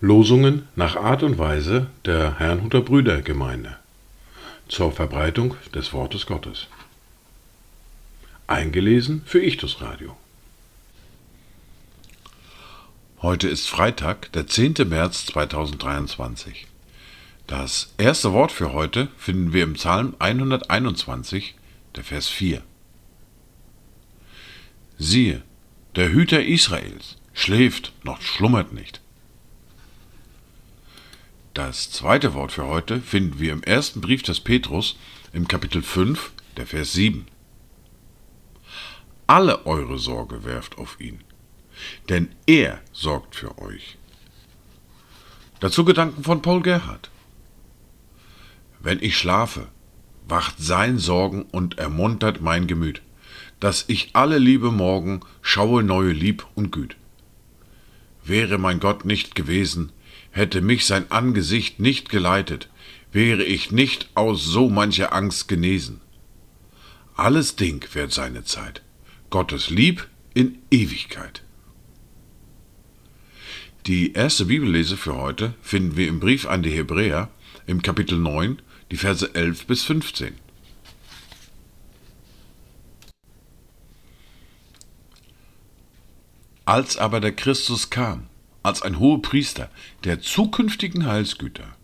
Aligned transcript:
Losungen 0.00 0.68
nach 0.74 0.96
Art 0.96 1.22
und 1.22 1.36
Weise 1.36 1.88
der 2.06 2.38
Herrnhuter 2.38 2.80
Brüdergemeinde 2.80 3.76
zur 4.68 4.90
Verbreitung 4.90 5.54
des 5.74 5.92
Wortes 5.92 6.24
Gottes. 6.24 6.68
Eingelesen 8.46 9.22
für 9.26 9.42
Ichtus 9.42 9.82
Radio. 9.82 10.16
Heute 13.20 13.48
ist 13.48 13.68
Freitag, 13.68 14.32
der 14.32 14.46
10. 14.46 14.76
März 14.88 15.26
2023. 15.26 16.66
Das 17.46 17.92
erste 17.98 18.32
Wort 18.32 18.52
für 18.52 18.72
heute 18.72 19.08
finden 19.18 19.52
wir 19.52 19.64
im 19.64 19.74
Psalm 19.74 20.14
121, 20.20 21.54
der 21.96 22.04
Vers 22.04 22.28
4. 22.28 22.62
Siehe, 24.98 25.42
der 25.94 26.10
Hüter 26.10 26.42
Israels 26.44 27.16
schläft 27.34 27.92
noch 28.02 28.22
schlummert 28.22 28.72
nicht. 28.72 29.02
Das 31.52 31.90
zweite 31.90 32.32
Wort 32.34 32.52
für 32.52 32.66
heute 32.66 33.00
finden 33.00 33.38
wir 33.38 33.52
im 33.52 33.62
ersten 33.62 34.00
Brief 34.00 34.22
des 34.22 34.40
Petrus 34.40 34.96
im 35.32 35.48
Kapitel 35.48 35.82
5, 35.82 36.32
der 36.56 36.66
Vers 36.66 36.94
7. 36.94 37.26
Alle 39.26 39.66
eure 39.66 39.98
Sorge 39.98 40.44
werft 40.44 40.78
auf 40.78 40.98
ihn, 41.00 41.20
denn 42.08 42.28
er 42.46 42.80
sorgt 42.92 43.34
für 43.34 43.58
euch. 43.58 43.98
Dazu 45.60 45.84
Gedanken 45.84 46.24
von 46.24 46.40
Paul 46.40 46.62
Gerhard. 46.62 47.10
Wenn 48.80 49.02
ich 49.02 49.18
schlafe, 49.18 49.68
wacht 50.28 50.56
sein 50.58 50.98
Sorgen 50.98 51.42
und 51.42 51.78
ermuntert 51.78 52.40
mein 52.40 52.66
Gemüt, 52.66 53.02
dass 53.60 53.84
ich 53.88 54.10
alle 54.12 54.38
Liebe 54.38 54.70
morgen 54.70 55.20
schaue 55.42 55.82
neue 55.82 56.12
Lieb 56.12 56.46
und 56.54 56.72
Güt. 56.72 56.96
Wäre 58.24 58.58
mein 58.58 58.80
Gott 58.80 59.04
nicht 59.04 59.34
gewesen, 59.34 59.92
hätte 60.30 60.60
mich 60.60 60.84
sein 60.84 61.10
Angesicht 61.10 61.80
nicht 61.80 62.08
geleitet, 62.08 62.68
wäre 63.12 63.44
ich 63.44 63.70
nicht 63.70 64.10
aus 64.14 64.44
so 64.44 64.68
mancher 64.68 65.12
Angst 65.12 65.48
genesen. 65.48 66.00
Alles 67.14 67.56
Ding 67.56 67.86
wird 67.94 68.12
seine 68.12 68.44
Zeit, 68.44 68.82
Gottes 69.30 69.70
Lieb 69.70 70.06
in 70.34 70.58
Ewigkeit. 70.70 71.42
Die 73.86 74.12
erste 74.12 74.46
Bibellese 74.46 74.96
für 74.96 75.14
heute 75.14 75.54
finden 75.62 75.96
wir 75.96 76.08
im 76.08 76.20
Brief 76.20 76.46
an 76.46 76.62
die 76.62 76.72
Hebräer 76.72 77.30
im 77.66 77.80
Kapitel 77.80 78.18
9, 78.18 78.60
die 78.90 78.96
Verse 78.96 79.34
11 79.34 79.66
bis 79.66 79.84
15. 79.84 80.34
Als 86.66 86.96
aber 86.96 87.20
der 87.20 87.30
Christus 87.30 87.90
kam, 87.90 88.26
als 88.64 88.82
ein 88.82 88.98
hoher 88.98 89.22
Priester 89.22 89.70
der 90.02 90.20
zukünftigen 90.20 91.06
Heilsgüter, 91.06 91.76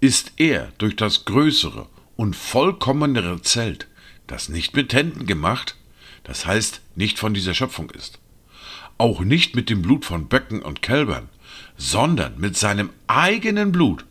ist 0.00 0.32
er 0.38 0.72
durch 0.78 0.96
das 0.96 1.24
größere 1.24 1.86
und 2.16 2.34
vollkommenere 2.34 3.40
Zelt, 3.42 3.86
das 4.26 4.48
nicht 4.48 4.74
mit 4.74 4.92
Händen 4.92 5.24
gemacht, 5.24 5.76
das 6.24 6.46
heißt 6.46 6.80
nicht 6.96 7.20
von 7.20 7.32
dieser 7.32 7.54
Schöpfung 7.54 7.90
ist, 7.90 8.18
auch 8.98 9.20
nicht 9.20 9.54
mit 9.54 9.70
dem 9.70 9.82
Blut 9.82 10.04
von 10.04 10.26
Böcken 10.26 10.62
und 10.62 10.82
Kälbern, 10.82 11.28
sondern 11.76 12.40
mit 12.40 12.56
seinem 12.56 12.90
eigenen 13.06 13.70
Blut 13.70 14.04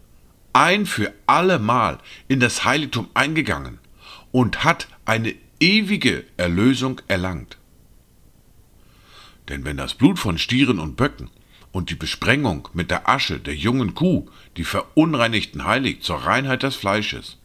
ein 0.54 0.86
für 0.86 1.14
allemal 1.28 1.98
in 2.30 2.40
das 2.40 2.64
Heiligtum 2.64 3.10
eingegangen 3.14 3.80
und 4.32 4.64
hat 4.64 4.88
eine 5.04 5.36
ewige 5.60 6.24
Erlösung 6.38 7.02
erlangt. 7.10 7.58
Denn 9.50 9.66
wenn 9.66 9.78
das 9.78 9.94
Blut 9.94 10.20
von 10.20 10.38
Stieren 10.38 10.80
und 10.80 10.96
Böcken 10.96 11.30
und 11.72 11.90
die 11.90 11.96
Besprengung 11.96 12.70
mit 12.74 12.90
der 12.90 13.10
Asche 13.10 13.40
der 13.40 13.56
jungen 13.56 13.96
Kuh 13.96 14.30
die 14.56 14.64
Verunreinigten 14.64 15.66
heiligt 15.66 16.04
zur 16.04 16.18
Reinheit 16.18 16.64
des 16.64 16.76
Fleisches. 16.76 17.38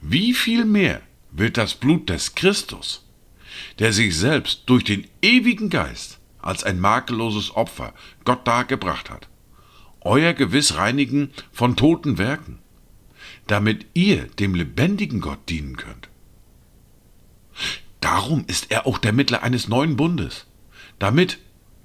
Wie 0.00 0.32
viel 0.32 0.64
mehr 0.64 1.02
wird 1.30 1.58
das 1.58 1.74
Blut 1.74 2.08
des 2.08 2.34
Christus, 2.34 3.04
der 3.78 3.92
sich 3.92 4.16
selbst 4.16 4.62
durch 4.66 4.84
den 4.84 5.06
ewigen 5.20 5.68
Geist 5.68 6.20
als 6.40 6.64
ein 6.64 6.80
makelloses 6.80 7.54
Opfer 7.54 7.92
Gott 8.24 8.46
dargebracht 8.46 9.10
hat, 9.10 9.28
euer 10.00 10.32
Gewiss 10.32 10.76
reinigen 10.76 11.32
von 11.52 11.76
toten 11.76 12.18
Werken, 12.18 12.60
damit 13.46 13.86
ihr 13.94 14.26
dem 14.38 14.54
lebendigen 14.54 15.20
Gott 15.20 15.48
dienen 15.48 15.76
könnt. 15.76 16.08
Darum 18.00 18.44
ist 18.46 18.70
er 18.70 18.86
auch 18.86 18.98
der 18.98 19.12
Mittler 19.12 19.42
eines 19.42 19.68
neuen 19.68 19.96
Bundes, 19.96 20.46
damit 20.98 21.38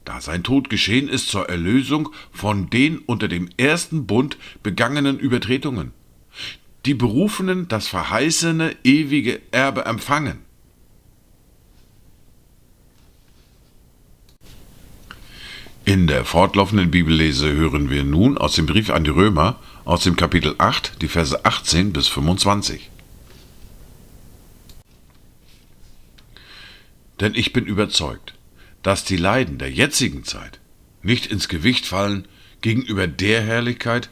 da 0.05 0.19
sein 0.19 0.44
Tod 0.44 0.69
geschehen 0.69 1.07
ist 1.07 1.29
zur 1.29 1.47
Erlösung 1.49 2.09
von 2.31 2.69
den 2.69 2.97
unter 2.99 3.27
dem 3.27 3.49
ersten 3.57 4.07
Bund 4.07 4.38
begangenen 4.63 5.19
Übertretungen, 5.19 5.94
die 6.85 6.95
Berufenen 6.95 7.67
das 7.67 7.88
verheißene 7.88 8.75
ewige 8.83 9.41
Erbe 9.51 9.85
empfangen. 9.85 10.39
In 15.85 16.07
der 16.07 16.25
fortlaufenden 16.25 16.91
Bibellese 16.91 17.51
hören 17.51 17.89
wir 17.89 18.03
nun 18.03 18.38
aus 18.38 18.53
dem 18.53 18.66
Brief 18.66 18.89
an 18.91 19.03
die 19.03 19.09
Römer 19.09 19.59
aus 19.83 20.03
dem 20.03 20.16
Kapitel 20.16 20.55
8 20.57 21.01
die 21.01 21.07
Verse 21.07 21.43
18 21.43 21.91
bis 21.91 22.07
25. 22.07 22.89
Denn 27.19 27.35
ich 27.35 27.51
bin 27.51 27.66
überzeugt, 27.66 28.35
dass 28.84 29.03
die 29.03 29.18
Leiden 29.18 29.58
der 29.58 29.72
jetzigen 29.72 30.24
Zeit 30.24 30.59
nicht 31.03 31.28
ins 31.28 31.47
Gewicht 31.47 31.86
fallen 31.86 32.28
gegenüber 32.62 33.08
der 33.08 33.42
Herrlichkeit, 33.42 34.09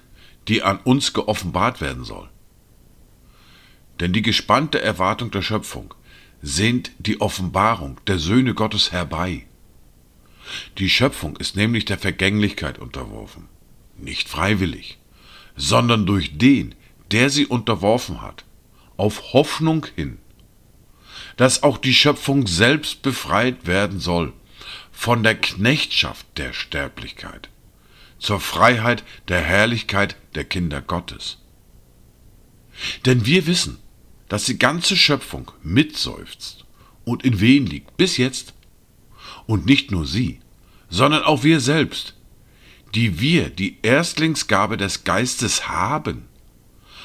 die 0.48 0.64
an 0.64 0.80
uns 0.80 1.14
geoffenbart 1.14 1.82
werden 1.82 2.04
soll. 2.04 2.30
Denn 4.00 4.14
die 4.14 4.22
gespannte 4.22 4.82
Erwartung 4.82 5.32
der 5.32 5.42
Schöpfung 5.42 5.94
sehnt 6.42 6.92
die 7.00 7.22
Offenbarung 7.22 8.00
der 8.08 8.18
Söhne 8.18 8.54
Gottes 8.54 8.92
herbei. 8.92 9.46
Die 10.78 10.90
Schöpfung 10.90 11.38
ist 11.38 11.56
nämlich 11.56 11.86
der 11.86 12.00
Vergänglichkeit 12.00 12.80
unterworfen, 12.80 13.48
nicht 13.98 14.30
freiwillig, 14.30 14.98
sondern 15.56 16.06
durch 16.06 16.38
den, 16.38 16.74
der 17.12 17.30
sie 17.30 17.46
unterworfen 17.46 18.22
hat, 18.22 18.46
auf 18.98 19.34
Hoffnung 19.34 19.86
hin, 19.96 20.18
dass 21.38 21.62
auch 21.62 21.78
die 21.78 21.94
Schöpfung 21.94 22.48
selbst 22.48 23.02
befreit 23.02 23.68
werden 23.68 24.00
soll 24.00 24.34
von 25.00 25.24
der 25.24 25.36
Knechtschaft 25.36 26.26
der 26.36 26.52
Sterblichkeit 26.52 27.48
zur 28.18 28.42
Freiheit 28.42 29.06
der 29.30 29.40
Herrlichkeit 29.40 30.18
der 30.36 30.44
Kinder 30.44 30.82
Gottes. 30.82 31.38
Denn 33.06 33.26
wir 33.26 33.48
wissen, 33.48 33.80
dass 34.28 34.44
die 34.44 34.60
ganze 34.60 34.98
Schöpfung 34.98 35.52
mitseufzt 35.64 36.66
und 37.06 37.24
in 37.24 37.40
Wehen 37.40 37.66
liegt 37.66 37.96
bis 37.96 38.18
jetzt. 38.18 38.54
Und 39.48 39.66
nicht 39.66 39.90
nur 39.90 40.06
sie, 40.06 40.42
sondern 40.90 41.24
auch 41.24 41.44
wir 41.44 41.62
selbst, 41.62 42.16
die 42.94 43.22
wir 43.22 43.50
die 43.50 43.78
Erstlingsgabe 43.82 44.76
des 44.76 45.06
Geistes 45.06 45.70
haben. 45.70 46.28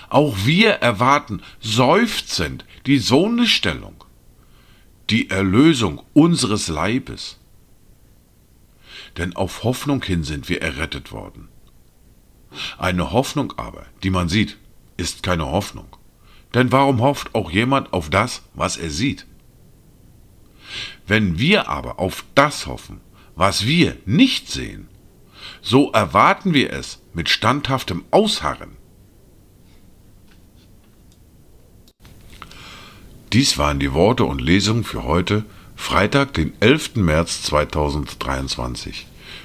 Auch 0.08 0.36
wir 0.44 0.70
erwarten 0.70 1.42
seufzend 1.60 2.64
die 2.86 2.98
Sohnestellung, 2.98 4.02
die 5.10 5.30
Erlösung 5.30 6.02
unseres 6.12 6.66
Leibes 6.66 7.38
denn 9.16 9.36
auf 9.36 9.62
Hoffnung 9.64 10.02
hin 10.02 10.24
sind 10.24 10.48
wir 10.48 10.62
errettet 10.62 11.12
worden. 11.12 11.48
Eine 12.78 13.12
Hoffnung 13.12 13.52
aber, 13.56 13.86
die 14.02 14.10
man 14.10 14.28
sieht, 14.28 14.58
ist 14.96 15.22
keine 15.22 15.46
Hoffnung. 15.46 15.96
Denn 16.54 16.70
warum 16.70 17.00
hofft 17.00 17.34
auch 17.34 17.50
jemand 17.50 17.92
auf 17.92 18.10
das, 18.10 18.42
was 18.54 18.76
er 18.76 18.90
sieht? 18.90 19.26
Wenn 21.06 21.38
wir 21.38 21.68
aber 21.68 21.98
auf 21.98 22.24
das 22.34 22.66
hoffen, 22.66 23.00
was 23.34 23.66
wir 23.66 23.96
nicht 24.06 24.50
sehen, 24.50 24.88
so 25.60 25.90
erwarten 25.90 26.54
wir 26.54 26.72
es 26.72 27.00
mit 27.12 27.28
standhaftem 27.28 28.04
Ausharren. 28.10 28.76
Dies 33.32 33.58
waren 33.58 33.80
die 33.80 33.92
Worte 33.92 34.24
und 34.24 34.40
Lesungen 34.40 34.84
für 34.84 35.02
heute 35.02 35.44
Freitag, 35.74 36.34
den 36.34 36.52
11. 36.60 36.96
März 36.96 37.42
2023. 37.42 39.06